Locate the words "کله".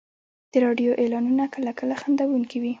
1.53-1.71, 1.79-1.93